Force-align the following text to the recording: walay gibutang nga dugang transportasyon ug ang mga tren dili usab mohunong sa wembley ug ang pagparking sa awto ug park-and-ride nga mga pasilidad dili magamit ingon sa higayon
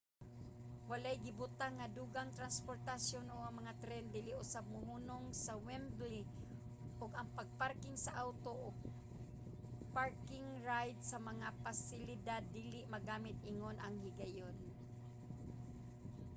walay 0.89 1.17
gibutang 1.25 1.73
nga 1.79 1.87
dugang 1.97 2.31
transportasyon 2.39 3.25
ug 3.33 3.41
ang 3.43 3.55
mga 3.59 3.73
tren 3.83 4.03
dili 4.15 4.31
usab 4.43 4.65
mohunong 4.73 5.25
sa 5.45 5.53
wembley 5.65 6.21
ug 7.03 7.11
ang 7.15 7.29
pagparking 7.37 7.95
sa 8.05 8.11
awto 8.23 8.51
ug 8.67 8.75
park-and-ride 9.95 11.01
nga 11.09 11.19
mga 11.29 11.47
pasilidad 11.65 12.43
dili 12.57 12.79
magamit 12.93 13.37
ingon 13.51 13.77
sa 13.81 13.93
higayon 14.03 14.55